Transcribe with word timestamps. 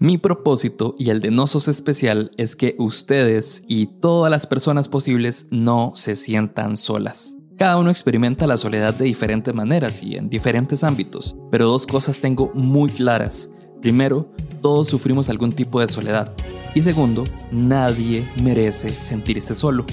Mi 0.00 0.16
propósito 0.16 0.94
y 0.96 1.10
el 1.10 1.20
de 1.20 1.32
Nosos 1.32 1.66
Especial 1.66 2.30
es 2.36 2.54
que 2.54 2.76
ustedes 2.78 3.64
y 3.66 3.86
todas 3.86 4.30
las 4.30 4.46
personas 4.46 4.86
posibles 4.86 5.48
no 5.50 5.90
se 5.96 6.14
sientan 6.14 6.76
solas. 6.76 7.34
Cada 7.56 7.78
uno 7.78 7.90
experimenta 7.90 8.46
la 8.46 8.56
soledad 8.56 8.94
de 8.94 9.06
diferentes 9.06 9.52
maneras 9.52 10.04
y 10.04 10.14
en 10.14 10.28
diferentes 10.28 10.84
ámbitos, 10.84 11.34
pero 11.50 11.66
dos 11.66 11.84
cosas 11.84 12.20
tengo 12.20 12.52
muy 12.54 12.90
claras. 12.90 13.48
Primero, 13.82 14.28
todos 14.62 14.86
sufrimos 14.86 15.28
algún 15.30 15.50
tipo 15.50 15.80
de 15.80 15.88
soledad. 15.88 16.32
Y 16.76 16.82
segundo, 16.82 17.24
nadie 17.50 18.24
merece 18.40 18.90
sentirse 18.90 19.56
solo. 19.56 19.84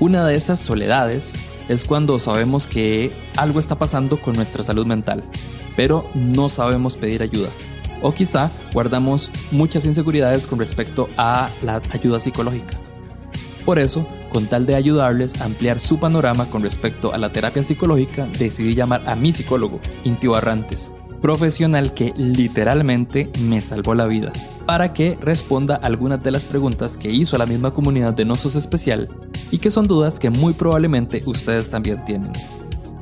Una 0.00 0.26
de 0.26 0.36
esas 0.36 0.58
soledades 0.58 1.34
es 1.68 1.84
cuando 1.84 2.18
sabemos 2.18 2.66
que 2.66 3.12
algo 3.36 3.60
está 3.60 3.74
pasando 3.74 4.18
con 4.18 4.36
nuestra 4.36 4.62
salud 4.62 4.86
mental, 4.86 5.22
pero 5.76 6.06
no 6.14 6.48
sabemos 6.48 6.96
pedir 6.96 7.20
ayuda. 7.20 7.50
O 8.04 8.12
quizá 8.12 8.50
guardamos 8.74 9.30
muchas 9.50 9.86
inseguridades 9.86 10.46
con 10.46 10.58
respecto 10.58 11.08
a 11.16 11.48
la 11.62 11.80
ayuda 11.90 12.20
psicológica. 12.20 12.78
Por 13.64 13.78
eso, 13.78 14.06
con 14.28 14.44
tal 14.44 14.66
de 14.66 14.74
ayudarles 14.74 15.40
a 15.40 15.46
ampliar 15.46 15.80
su 15.80 15.98
panorama 15.98 16.44
con 16.50 16.60
respecto 16.60 17.14
a 17.14 17.18
la 17.18 17.32
terapia 17.32 17.62
psicológica, 17.62 18.26
decidí 18.38 18.74
llamar 18.74 19.02
a 19.06 19.14
mi 19.16 19.32
psicólogo, 19.32 19.80
Inti 20.04 20.26
Barrantes, 20.26 20.92
profesional 21.22 21.94
que 21.94 22.12
literalmente 22.18 23.30
me 23.40 23.62
salvó 23.62 23.94
la 23.94 24.04
vida, 24.04 24.34
para 24.66 24.92
que 24.92 25.16
responda 25.18 25.76
algunas 25.76 26.22
de 26.22 26.30
las 26.30 26.44
preguntas 26.44 26.98
que 26.98 27.10
hizo 27.10 27.38
la 27.38 27.46
misma 27.46 27.70
comunidad 27.70 28.12
de 28.12 28.26
Nosos 28.26 28.54
Especial 28.54 29.08
y 29.50 29.56
que 29.56 29.70
son 29.70 29.88
dudas 29.88 30.18
que 30.18 30.28
muy 30.28 30.52
probablemente 30.52 31.22
ustedes 31.24 31.70
también 31.70 32.04
tienen. 32.04 32.32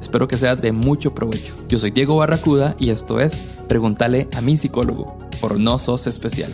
Espero 0.02 0.26
que 0.26 0.36
sea 0.36 0.56
de 0.56 0.72
mucho 0.72 1.14
provecho. 1.14 1.54
Yo 1.68 1.78
soy 1.78 1.92
Diego 1.92 2.16
Barracuda 2.16 2.74
y 2.78 2.90
esto 2.90 3.20
es 3.20 3.40
Pregúntale 3.68 4.28
a 4.36 4.40
mi 4.40 4.56
psicólogo 4.56 5.16
por 5.40 5.58
No 5.58 5.78
Sos 5.78 6.06
Especial. 6.08 6.52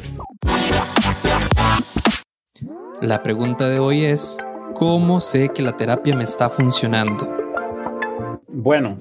La 3.01 3.23
pregunta 3.23 3.69
de 3.69 3.79
hoy 3.79 4.05
es, 4.05 4.37
¿cómo 4.75 5.21
sé 5.21 5.49
que 5.49 5.63
la 5.63 5.77
terapia 5.77 6.15
me 6.15 6.25
está 6.25 6.51
funcionando? 6.51 7.27
Bueno, 8.49 8.99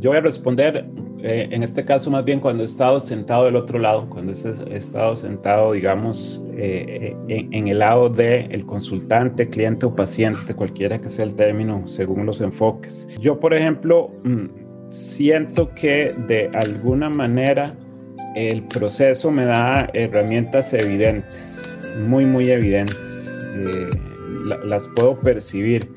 yo 0.00 0.10
voy 0.10 0.18
a 0.18 0.22
responder 0.22 0.90
eh, 1.26 1.48
en 1.52 1.62
este 1.62 1.86
caso 1.86 2.10
más 2.10 2.22
bien 2.22 2.38
cuando 2.38 2.62
he 2.62 2.66
estado 2.66 3.00
sentado 3.00 3.46
del 3.46 3.56
otro 3.56 3.78
lado, 3.78 4.10
cuando 4.10 4.30
he 4.32 4.76
estado 4.76 5.16
sentado, 5.16 5.72
digamos, 5.72 6.44
eh, 6.54 7.16
en, 7.28 7.66
el 7.66 7.78
lado 7.78 8.10
del 8.10 8.52
el 8.52 8.66
consultante, 8.66 9.48
cliente 9.48 9.86
o 9.86 9.96
paciente, 9.96 10.52
cualquiera 10.54 11.00
que 11.00 11.08
sea 11.08 11.24
el 11.24 11.34
término 11.34 11.88
según 11.88 12.26
los 12.26 12.42
enfoques. 12.42 13.08
Yo, 13.18 13.40
por 13.40 13.54
ejemplo, 13.54 14.10
mm, 14.22 14.90
siento 14.90 15.74
que 15.74 16.10
de 16.28 16.50
alguna 16.52 17.08
manera 17.08 17.74
el 18.36 18.64
proceso 18.64 19.30
me 19.30 19.46
da 19.46 19.88
herramientas 19.94 20.74
evidentes, 20.74 21.78
muy, 22.06 22.26
muy 22.26 22.50
evidentes. 22.50 23.38
Eh, 23.56 23.86
las 24.66 24.88
puedo 24.88 25.18
percibir 25.20 25.88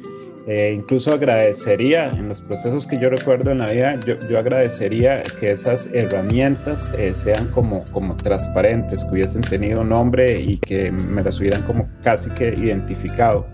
eh, 0.47 0.73
incluso 0.73 1.13
agradecería, 1.13 2.09
en 2.09 2.29
los 2.29 2.41
procesos 2.41 2.87
que 2.87 2.97
yo 2.97 3.09
recuerdo 3.09 3.51
en 3.51 3.57
la 3.57 3.67
vida, 3.67 3.99
yo, 3.99 4.17
yo 4.29 4.39
agradecería 4.39 5.21
que 5.21 5.51
esas 5.51 5.89
herramientas 5.93 6.93
eh, 6.97 7.13
sean 7.13 7.47
como, 7.47 7.83
como 7.91 8.15
transparentes, 8.15 9.03
que 9.03 9.11
hubiesen 9.11 9.41
tenido 9.41 9.83
nombre 9.83 10.39
y 10.39 10.57
que 10.57 10.89
me 10.89 11.21
las 11.21 11.37
hubieran 11.41 11.63
como 11.63 11.89
casi 12.01 12.29
que 12.29 12.47
identificado. 12.47 13.45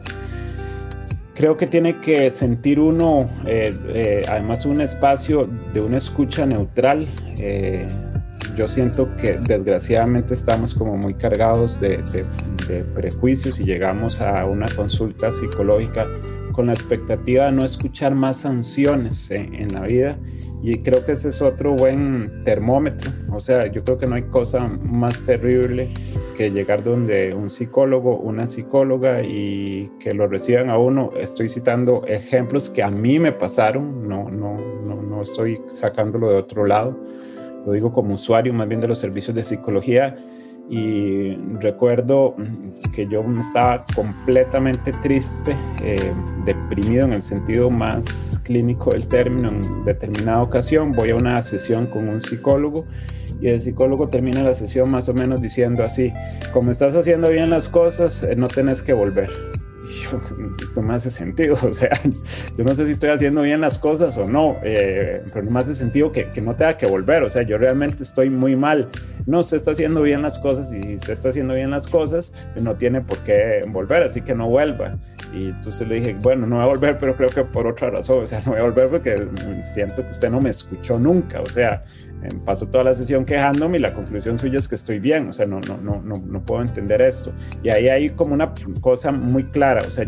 Creo 1.33 1.57
que 1.57 1.65
tiene 1.65 1.99
que 1.99 2.29
sentir 2.29 2.79
uno, 2.79 3.27
eh, 3.47 4.21
además, 4.29 4.67
un 4.67 4.79
espacio 4.79 5.49
de 5.73 5.81
una 5.81 5.97
escucha 5.97 6.45
neutral 6.45 7.07
yo 8.55 8.67
siento 8.67 9.13
que 9.15 9.37
desgraciadamente 9.37 10.33
estamos 10.33 10.73
como 10.73 10.97
muy 10.97 11.13
cargados 11.13 11.79
de, 11.79 12.03
prejuicios 12.95 13.59
y 13.59 13.65
llegamos 13.65 14.21
a 14.21 14.45
una 14.45 14.67
consulta 14.73 15.31
psicológica 15.31 16.07
con 16.53 16.67
la 16.67 16.73
expectativa 16.73 17.45
de 17.45 17.51
no 17.51 17.65
escuchar 17.65 18.15
más 18.15 18.37
sanciones 18.37 19.29
en 19.31 19.73
la 19.73 19.81
vida 19.81 20.17
y 20.61 20.77
creo 20.81 21.05
que 21.05 21.11
ese 21.11 21.27
es 21.27 21.41
otro 21.41 21.73
buen 21.73 22.43
termómetro. 22.45 23.11
O 23.31 23.41
sea, 23.41 23.67
yo 23.67 23.83
creo 23.83 23.97
que 23.97 24.07
no 24.07 24.15
hay 24.15 24.23
cosa 24.23 24.59
más 24.81 25.23
terrible 25.25 25.89
que 26.37 26.51
llegar 26.51 26.85
donde 26.85 27.33
un 27.33 27.49
psicólogo, 27.49 28.15
una 28.15 28.47
psicóloga 28.47 29.23
y 29.23 29.91
que 29.99 30.13
lo 30.13 30.25
reciban 30.27 30.69
a 30.69 30.77
uno. 30.77 31.11
Estoy 31.19 31.49
citando 31.49 32.05
ejemplos 32.07 32.69
que 32.69 32.81
a 32.81 32.89
mí 32.89 33.19
me 33.19 33.33
pasaron, 33.33 34.07
no, 34.07 34.29
no, 34.29 34.57
no, 34.57 35.01
no 35.01 35.21
estoy 35.21 35.59
sacándolo 35.67 36.29
de 36.29 36.37
otro 36.37 36.65
lado 36.65 36.97
lo 37.65 37.71
digo 37.71 37.91
como 37.93 38.15
usuario 38.15 38.53
más 38.53 38.67
bien 38.67 38.81
de 38.81 38.87
los 38.87 38.99
servicios 38.99 39.35
de 39.35 39.43
psicología, 39.43 40.15
y 40.69 41.35
recuerdo 41.59 42.35
que 42.95 43.07
yo 43.07 43.23
estaba 43.37 43.85
completamente 43.95 44.93
triste, 44.93 45.55
eh, 45.83 46.13
deprimido 46.45 47.05
en 47.05 47.13
el 47.13 47.21
sentido 47.21 47.69
más 47.69 48.39
clínico 48.43 48.91
del 48.91 49.07
término 49.07 49.49
en 49.49 49.85
determinada 49.85 50.41
ocasión. 50.41 50.93
Voy 50.93 51.11
a 51.11 51.15
una 51.15 51.43
sesión 51.43 51.87
con 51.87 52.07
un 52.07 52.21
psicólogo 52.21 52.85
y 53.41 53.49
el 53.49 53.59
psicólogo 53.59 54.07
termina 54.07 54.41
la 54.41 54.55
sesión 54.55 54.89
más 54.89 55.09
o 55.09 55.13
menos 55.13 55.41
diciendo 55.41 55.83
así, 55.83 56.13
como 56.53 56.71
estás 56.71 56.95
haciendo 56.95 57.29
bien 57.29 57.49
las 57.49 57.67
cosas, 57.67 58.23
eh, 58.23 58.35
no 58.37 58.47
tenés 58.47 58.81
que 58.81 58.93
volver 58.93 59.29
no 60.75 60.81
me 60.81 60.93
hace 60.93 61.11
sentido, 61.11 61.57
o 61.69 61.73
sea, 61.73 61.99
yo 62.57 62.63
no 62.63 62.75
sé 62.75 62.85
si 62.85 62.93
estoy 62.93 63.09
haciendo 63.09 63.41
bien 63.41 63.61
las 63.61 63.77
cosas 63.77 64.17
o 64.17 64.25
no, 64.25 64.57
eh, 64.63 65.23
pero 65.31 65.43
no 65.45 65.51
me 65.51 65.59
hace 65.59 65.75
sentido 65.75 66.11
que, 66.11 66.29
que, 66.29 66.41
no 66.41 66.55
tenga 66.55 66.77
que 66.77 66.85
volver, 66.87 67.23
o 67.23 67.29
sea, 67.29 67.43
yo 67.43 67.57
realmente 67.57 68.03
estoy 68.03 68.29
muy 68.29 68.55
mal, 68.55 68.89
no, 69.25 69.39
usted 69.39 69.57
está 69.57 69.71
haciendo 69.71 70.01
bien 70.01 70.21
las 70.21 70.39
cosas 70.39 70.71
y 70.73 70.81
si 70.81 70.95
usted 70.95 71.13
está 71.13 71.29
haciendo 71.29 71.53
bien 71.53 71.71
las 71.71 71.87
cosas, 71.87 72.33
no 72.61 72.75
tiene 72.75 73.01
por 73.01 73.19
qué 73.19 73.63
volver, 73.67 74.03
así 74.03 74.21
que 74.21 74.35
no 74.35 74.49
vuelva. 74.49 74.97
Y 75.33 75.49
entonces 75.49 75.87
le 75.87 75.95
dije, 75.95 76.15
bueno, 76.21 76.45
no 76.45 76.57
voy 76.57 76.65
a 76.65 76.67
volver, 76.67 76.97
pero 76.99 77.15
creo 77.15 77.29
que 77.29 77.43
por 77.43 77.67
otra 77.67 77.89
razón, 77.89 78.23
o 78.23 78.25
sea, 78.25 78.41
no 78.45 78.51
voy 78.51 78.59
a 78.59 78.63
volver 78.63 78.89
porque 78.89 79.27
siento 79.61 80.03
que 80.03 80.11
usted 80.11 80.29
no 80.29 80.39
me 80.39 80.49
escuchó 80.49 80.99
nunca, 80.99 81.41
o 81.41 81.45
sea, 81.45 81.83
paso 82.45 82.67
toda 82.67 82.85
la 82.85 82.93
sesión 82.93 83.25
quejándome 83.25 83.77
y 83.77 83.81
la 83.81 83.93
conclusión 83.93 84.37
suya 84.37 84.59
es 84.59 84.67
que 84.67 84.75
estoy 84.75 84.99
bien, 84.99 85.27
o 85.27 85.33
sea, 85.33 85.45
no, 85.45 85.59
no, 85.61 85.77
no, 85.77 86.01
no 86.01 86.45
puedo 86.45 86.61
entender 86.61 87.01
esto. 87.01 87.33
Y 87.63 87.69
ahí 87.69 87.89
hay 87.89 88.09
como 88.11 88.33
una 88.33 88.53
cosa 88.81 89.11
muy 89.11 89.45
clara, 89.45 89.81
o 89.87 89.91
sea, 89.91 90.05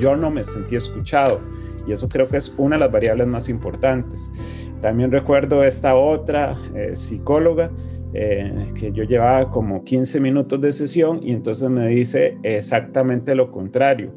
yo 0.00 0.16
no 0.16 0.30
me 0.30 0.44
sentí 0.44 0.76
escuchado 0.76 1.40
y 1.86 1.92
eso 1.92 2.08
creo 2.08 2.26
que 2.26 2.36
es 2.36 2.54
una 2.56 2.76
de 2.76 2.80
las 2.80 2.92
variables 2.92 3.26
más 3.26 3.48
importantes. 3.48 4.32
También 4.80 5.10
recuerdo 5.10 5.64
esta 5.64 5.94
otra 5.94 6.54
eh, 6.74 6.92
psicóloga 6.94 7.70
eh, 8.12 8.72
que 8.74 8.92
yo 8.92 9.04
llevaba 9.04 9.50
como 9.50 9.84
15 9.84 10.20
minutos 10.20 10.60
de 10.60 10.72
sesión 10.72 11.20
y 11.22 11.32
entonces 11.32 11.68
me 11.68 11.86
dice 11.88 12.38
exactamente 12.42 13.34
lo 13.34 13.50
contrario. 13.50 14.12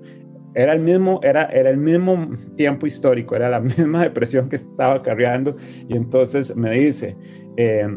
Era 0.56 0.74
el 0.74 0.80
mismo, 0.80 1.20
era, 1.24 1.46
era 1.46 1.70
el 1.70 1.78
mismo 1.78 2.30
tiempo 2.56 2.86
histórico, 2.86 3.36
era 3.36 3.50
la 3.50 3.60
misma 3.60 4.04
depresión 4.04 4.50
que 4.50 4.56
estaba 4.56 5.02
cargando 5.02 5.56
y 5.88 5.96
entonces 5.96 6.56
me 6.56 6.72
dice, 6.72 7.18
eh, 7.58 7.88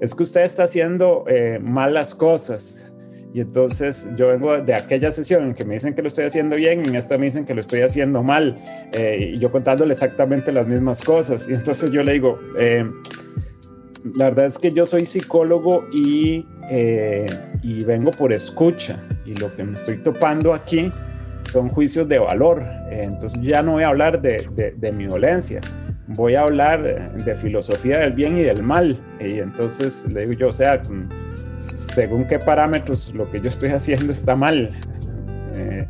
es 0.00 0.14
que 0.14 0.22
usted 0.22 0.42
está 0.42 0.64
haciendo 0.64 1.24
eh, 1.28 1.58
malas 1.62 2.14
cosas. 2.14 2.92
Y 3.32 3.40
entonces 3.40 4.08
yo 4.16 4.28
vengo 4.28 4.56
de 4.58 4.72
aquella 4.72 5.10
sesión 5.10 5.48
en 5.48 5.54
que 5.54 5.66
me 5.66 5.74
dicen 5.74 5.94
que 5.94 6.00
lo 6.00 6.08
estoy 6.08 6.24
haciendo 6.24 6.56
bien 6.56 6.86
en 6.86 6.96
esta 6.96 7.18
me 7.18 7.26
dicen 7.26 7.44
que 7.44 7.52
lo 7.52 7.60
estoy 7.60 7.82
haciendo 7.82 8.22
mal. 8.22 8.56
Eh, 8.92 9.32
y 9.34 9.38
yo 9.38 9.52
contándole 9.52 9.92
exactamente 9.92 10.52
las 10.52 10.66
mismas 10.66 11.02
cosas. 11.02 11.46
Y 11.46 11.52
entonces 11.52 11.90
yo 11.90 12.02
le 12.02 12.14
digo, 12.14 12.38
la 14.14 14.24
verdad 14.26 14.46
es 14.46 14.58
que 14.58 14.70
yo 14.70 14.86
soy 14.86 15.04
psicólogo 15.04 15.86
y, 15.92 16.46
y 17.62 17.84
vengo 17.84 18.10
por 18.10 18.32
escucha. 18.32 18.98
Y 19.26 19.34
lo 19.34 19.54
que 19.54 19.64
me 19.64 19.74
estoy 19.74 19.98
topando 19.98 20.54
aquí 20.54 20.90
son 21.50 21.68
juicios 21.68 22.08
de 22.08 22.18
valor. 22.18 22.64
Entonces 22.90 23.40
ya 23.42 23.62
no 23.62 23.72
voy 23.72 23.84
a 23.84 23.88
hablar 23.88 24.20
de, 24.20 24.74
de, 24.76 24.92
mi 24.92 25.06
dolencia, 25.06 25.60
voy 26.08 26.34
a 26.34 26.42
hablar 26.42 27.14
de 27.14 27.34
filosofía 27.36 27.98
del 27.98 28.12
bien 28.12 28.36
y 28.36 28.42
del 28.42 28.62
mal. 28.62 28.98
Y 29.20 29.38
entonces 29.38 30.06
le 30.06 30.26
digo 30.26 30.32
yo, 30.32 30.48
o 30.48 30.52
sea, 30.52 30.82
según 31.58 32.26
qué 32.26 32.38
parámetros 32.38 33.12
lo 33.14 33.30
que 33.30 33.40
yo 33.40 33.48
estoy 33.48 33.70
haciendo 33.70 34.12
está 34.12 34.36
mal. 34.36 34.70
Eh, 35.54 35.86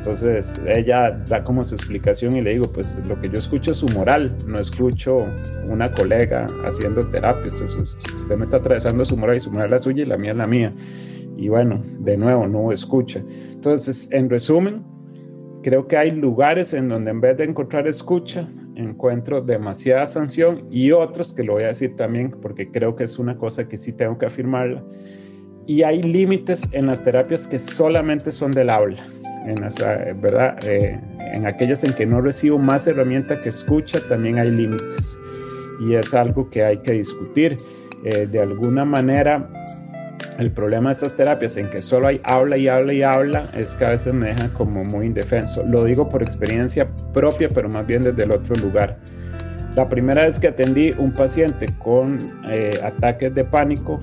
entonces 0.00 0.58
ella 0.66 1.10
da 1.28 1.44
como 1.44 1.62
su 1.62 1.74
explicación 1.74 2.34
y 2.34 2.40
le 2.40 2.52
digo, 2.52 2.72
pues 2.72 2.98
lo 3.06 3.20
que 3.20 3.28
yo 3.28 3.34
escucho 3.38 3.72
es 3.72 3.76
su 3.76 3.88
moral, 3.88 4.34
no 4.46 4.58
escucho 4.58 5.26
una 5.68 5.92
colega 5.92 6.46
haciendo 6.64 7.06
terapia. 7.06 7.52
usted 7.52 8.36
me 8.36 8.44
está 8.44 8.56
atravesando 8.56 9.04
su 9.04 9.18
moral 9.18 9.36
y 9.36 9.40
su 9.40 9.50
moral 9.50 9.66
es 9.66 9.70
la 9.72 9.78
suya 9.78 10.02
y 10.02 10.06
la 10.06 10.16
mía 10.16 10.30
es 10.30 10.36
la 10.38 10.46
mía. 10.46 10.72
Y 11.36 11.48
bueno, 11.48 11.82
de 11.98 12.16
nuevo, 12.16 12.46
no 12.46 12.72
escucha. 12.72 13.22
Entonces, 13.50 14.08
en 14.10 14.30
resumen, 14.30 14.84
Creo 15.62 15.86
que 15.86 15.96
hay 15.96 16.10
lugares 16.10 16.72
en 16.72 16.88
donde 16.88 17.10
en 17.10 17.20
vez 17.20 17.36
de 17.36 17.44
encontrar 17.44 17.86
escucha, 17.86 18.48
encuentro 18.76 19.42
demasiada 19.42 20.06
sanción 20.06 20.66
y 20.70 20.92
otros 20.92 21.34
que 21.34 21.44
lo 21.44 21.54
voy 21.54 21.64
a 21.64 21.68
decir 21.68 21.96
también 21.96 22.30
porque 22.30 22.70
creo 22.70 22.96
que 22.96 23.04
es 23.04 23.18
una 23.18 23.36
cosa 23.36 23.68
que 23.68 23.76
sí 23.76 23.92
tengo 23.92 24.16
que 24.18 24.26
afirmarla. 24.26 24.82
Y 25.66 25.82
hay 25.82 26.02
límites 26.02 26.68
en 26.72 26.86
las 26.86 27.02
terapias 27.02 27.46
que 27.46 27.58
solamente 27.58 28.32
son 28.32 28.50
del 28.50 28.70
habla, 28.70 29.04
en, 29.46 29.56
¿verdad? 30.20 30.58
Eh, 30.64 30.98
en 31.32 31.46
aquellas 31.46 31.84
en 31.84 31.92
que 31.92 32.06
no 32.06 32.20
recibo 32.20 32.58
más 32.58 32.86
herramienta 32.86 33.38
que 33.38 33.50
escucha, 33.50 34.00
también 34.08 34.38
hay 34.38 34.50
límites. 34.50 35.20
Y 35.80 35.94
es 35.94 36.12
algo 36.14 36.50
que 36.50 36.64
hay 36.64 36.78
que 36.78 36.92
discutir. 36.92 37.56
Eh, 38.04 38.26
de 38.26 38.40
alguna 38.40 38.84
manera, 38.84 39.48
El 40.40 40.52
problema 40.52 40.88
de 40.88 40.94
estas 40.94 41.14
terapias 41.14 41.58
en 41.58 41.68
que 41.68 41.82
solo 41.82 42.06
hay 42.06 42.18
habla 42.24 42.56
y 42.56 42.66
habla 42.66 42.94
y 42.94 43.02
habla 43.02 43.50
es 43.52 43.74
que 43.74 43.84
a 43.84 43.90
veces 43.90 44.14
me 44.14 44.28
deja 44.28 44.48
como 44.54 44.82
muy 44.84 45.04
indefenso. 45.04 45.62
Lo 45.62 45.84
digo 45.84 46.08
por 46.08 46.22
experiencia 46.22 46.88
propia, 47.12 47.50
pero 47.50 47.68
más 47.68 47.86
bien 47.86 48.02
desde 48.02 48.22
el 48.22 48.32
otro 48.32 48.54
lugar. 48.54 48.98
La 49.76 49.86
primera 49.86 50.24
vez 50.24 50.38
que 50.38 50.48
atendí 50.48 50.94
un 50.96 51.12
paciente 51.12 51.66
con 51.78 52.18
eh, 52.48 52.70
ataques 52.82 53.34
de 53.34 53.44
pánico, 53.44 54.00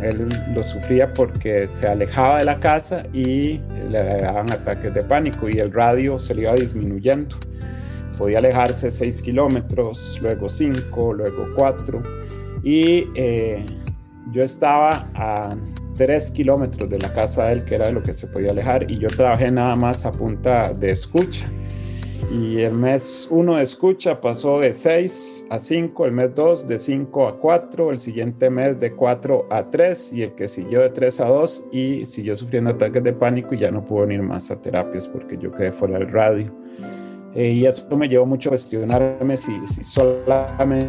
él 0.00 0.28
lo 0.54 0.62
sufría 0.62 1.12
porque 1.12 1.66
se 1.66 1.88
alejaba 1.88 2.38
de 2.38 2.44
la 2.44 2.60
casa 2.60 3.02
y 3.12 3.60
le 3.90 4.04
daban 4.22 4.52
ataques 4.52 4.94
de 4.94 5.02
pánico 5.02 5.48
y 5.48 5.58
el 5.58 5.72
radio 5.72 6.20
se 6.20 6.36
le 6.36 6.42
iba 6.42 6.54
disminuyendo. 6.54 7.34
Podía 8.16 8.38
alejarse 8.38 8.92
6 8.92 9.22
kilómetros, 9.22 10.20
luego 10.22 10.48
5, 10.48 11.14
luego 11.14 11.48
4 11.56 12.00
y 12.62 13.08
eh, 13.16 13.66
yo 14.32 14.44
estaba 14.44 15.08
a 15.14 15.56
3 16.00 16.30
kilómetros 16.30 16.88
de 16.88 16.98
la 16.98 17.12
casa 17.12 17.44
de 17.46 17.52
él, 17.52 17.64
que 17.64 17.74
era 17.74 17.84
de 17.84 17.92
lo 17.92 18.02
que 18.02 18.14
se 18.14 18.26
podía 18.26 18.52
alejar, 18.52 18.90
y 18.90 18.98
yo 18.98 19.08
trabajé 19.08 19.50
nada 19.50 19.76
más 19.76 20.06
a 20.06 20.12
punta 20.12 20.72
de 20.72 20.92
escucha 20.92 21.46
y 22.32 22.60
el 22.60 22.72
mes 22.72 23.28
1 23.30 23.56
de 23.56 23.62
escucha 23.62 24.18
pasó 24.18 24.60
de 24.60 24.72
6 24.72 25.46
a 25.50 25.58
5, 25.58 26.06
el 26.06 26.12
mes 26.12 26.34
2 26.34 26.66
de 26.66 26.78
5 26.78 27.28
a 27.28 27.38
4, 27.38 27.90
el 27.90 27.98
siguiente 27.98 28.48
mes 28.48 28.80
de 28.80 28.92
4 28.92 29.48
a 29.50 29.68
3 29.68 30.12
y 30.14 30.22
el 30.22 30.34
que 30.34 30.48
siguió 30.48 30.80
de 30.80 30.88
3 30.88 31.20
a 31.20 31.26
2 31.26 31.68
y 31.70 32.06
siguió 32.06 32.34
sufriendo 32.34 32.70
ataques 32.70 33.02
de 33.02 33.12
pánico 33.12 33.54
y 33.54 33.58
ya 33.58 33.70
no 33.70 33.84
pudo 33.84 34.06
venir 34.06 34.22
más 34.22 34.50
a 34.50 34.60
terapias 34.60 35.06
porque 35.06 35.36
yo 35.36 35.52
quedé 35.52 35.70
fuera 35.70 35.98
del 35.98 36.08
radio. 36.08 36.50
Eh, 37.34 37.50
y 37.50 37.66
eso 37.66 37.86
me 37.96 38.08
llevó 38.08 38.26
mucho 38.26 38.48
a 38.48 38.52
cuestionarme 38.52 39.36
si, 39.36 39.52
si 39.66 39.84
solamente 39.84 40.88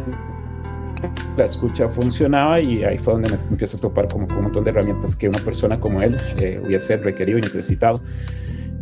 la 1.36 1.44
escucha 1.44 1.88
funcionaba 1.88 2.60
y 2.60 2.84
ahí 2.84 2.98
fue 2.98 3.14
donde 3.14 3.30
me 3.30 3.38
empiezo 3.50 3.76
a 3.76 3.80
topar 3.80 4.08
como 4.08 4.26
con 4.26 4.38
un 4.38 4.42
montón 4.44 4.64
de 4.64 4.70
herramientas 4.70 5.16
que 5.16 5.28
una 5.28 5.40
persona 5.40 5.80
como 5.80 6.02
él 6.02 6.16
eh, 6.40 6.60
hubiese 6.64 6.96
requerido 6.98 7.38
y 7.38 7.42
necesitado. 7.42 8.02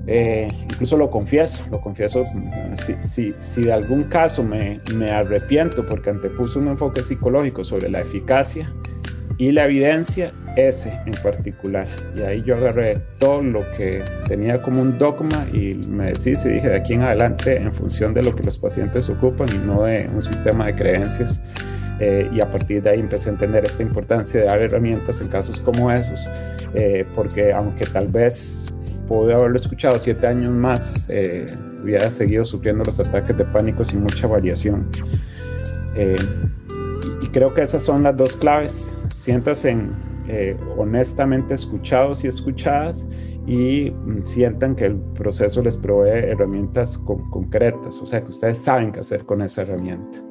Eh, 0.06 0.48
incluso 0.64 0.96
lo 0.96 1.10
confieso, 1.10 1.62
lo 1.70 1.80
confieso, 1.80 2.24
si, 2.74 2.94
si, 3.00 3.32
si 3.38 3.62
de 3.62 3.72
algún 3.72 4.04
caso 4.04 4.42
me, 4.42 4.80
me, 4.94 5.10
arrepiento 5.10 5.84
porque 5.86 6.10
antepuso 6.10 6.58
un 6.58 6.68
enfoque 6.68 7.04
psicológico 7.04 7.62
sobre 7.62 7.90
la 7.90 8.00
eficacia 8.00 8.72
y 9.38 9.52
la 9.52 9.64
evidencia, 9.64 10.34
ese 10.56 10.98
en 11.06 11.12
particular. 11.22 11.88
Y 12.16 12.22
ahí 12.22 12.42
yo 12.42 12.56
agarré 12.56 13.00
todo 13.18 13.40
lo 13.40 13.70
que 13.72 14.02
tenía 14.26 14.60
como 14.60 14.82
un 14.82 14.98
dogma 14.98 15.46
y 15.52 15.74
me 15.88 16.06
decidí 16.06 16.36
y 16.44 16.52
dije 16.54 16.68
de 16.68 16.76
aquí 16.76 16.94
en 16.94 17.02
adelante 17.02 17.56
en 17.56 17.72
función 17.72 18.12
de 18.12 18.22
lo 18.22 18.34
que 18.34 18.42
los 18.42 18.58
pacientes 18.58 19.08
ocupan 19.08 19.48
y 19.54 19.58
no 19.66 19.84
de 19.84 20.10
un 20.12 20.22
sistema 20.22 20.66
de 20.66 20.74
creencias. 20.74 21.42
Eh, 22.00 22.30
y 22.32 22.40
a 22.40 22.50
partir 22.50 22.82
de 22.82 22.90
ahí 22.90 23.00
empecé 23.00 23.28
a 23.28 23.32
entender 23.32 23.64
esta 23.64 23.82
importancia 23.82 24.40
de 24.40 24.46
dar 24.46 24.60
herramientas 24.60 25.20
en 25.20 25.28
casos 25.28 25.60
como 25.60 25.92
esos, 25.92 26.26
eh, 26.74 27.06
porque 27.14 27.52
aunque 27.52 27.84
tal 27.84 28.08
vez 28.08 28.72
pude 29.10 29.34
haberlo 29.34 29.56
escuchado 29.56 29.98
siete 29.98 30.28
años 30.28 30.50
más, 30.50 31.06
eh, 31.08 31.44
hubiera 31.82 32.12
seguido 32.12 32.44
sufriendo 32.44 32.84
los 32.84 33.00
ataques 33.00 33.36
de 33.36 33.44
pánico 33.44 33.84
sin 33.84 34.02
mucha 34.02 34.28
variación. 34.28 34.88
Eh, 35.96 36.14
y, 37.20 37.26
creo 37.26 37.52
que 37.52 37.62
esas 37.62 37.82
son 37.82 38.04
las 38.04 38.16
dos 38.16 38.36
claves. 38.36 38.94
Siéntase 39.10 39.76
eh, 40.28 40.56
honestamente 40.76 41.54
escuchados 41.54 42.22
y 42.22 42.28
escuchadas 42.28 43.08
y 43.48 43.90
mm, 43.90 44.22
sientan 44.22 44.76
que 44.76 44.86
el 44.86 44.96
proceso 44.96 45.60
les 45.60 45.76
provee 45.76 46.30
herramientas 46.30 46.96
concretas, 46.96 48.00
o 48.00 48.06
sea, 48.06 48.22
que 48.22 48.30
ustedes 48.30 48.58
saben 48.58 48.92
qué 48.92 49.00
hacer 49.00 49.24
con 49.26 49.42
esa 49.42 49.62
herramienta. 49.62 50.29